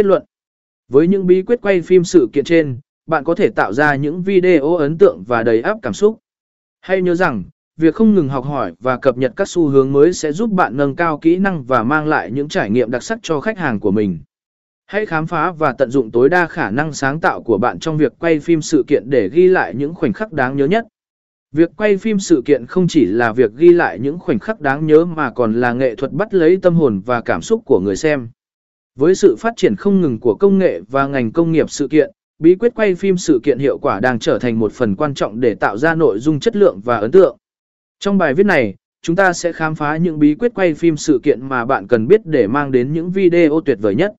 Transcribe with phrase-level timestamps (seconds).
[0.00, 0.24] Kết luận
[0.88, 4.22] Với những bí quyết quay phim sự kiện trên, bạn có thể tạo ra những
[4.22, 6.18] video ấn tượng và đầy áp cảm xúc.
[6.80, 7.44] Hãy nhớ rằng,
[7.76, 10.76] việc không ngừng học hỏi và cập nhật các xu hướng mới sẽ giúp bạn
[10.76, 13.80] nâng cao kỹ năng và mang lại những trải nghiệm đặc sắc cho khách hàng
[13.80, 14.18] của mình.
[14.86, 17.96] Hãy khám phá và tận dụng tối đa khả năng sáng tạo của bạn trong
[17.96, 20.86] việc quay phim sự kiện để ghi lại những khoảnh khắc đáng nhớ nhất.
[21.52, 24.86] Việc quay phim sự kiện không chỉ là việc ghi lại những khoảnh khắc đáng
[24.86, 27.96] nhớ mà còn là nghệ thuật bắt lấy tâm hồn và cảm xúc của người
[27.96, 28.28] xem.
[29.00, 32.10] Với sự phát triển không ngừng của công nghệ và ngành công nghiệp sự kiện,
[32.38, 35.40] bí quyết quay phim sự kiện hiệu quả đang trở thành một phần quan trọng
[35.40, 37.36] để tạo ra nội dung chất lượng và ấn tượng.
[38.00, 41.20] Trong bài viết này, chúng ta sẽ khám phá những bí quyết quay phim sự
[41.22, 44.14] kiện mà bạn cần biết để mang đến những video tuyệt vời nhất.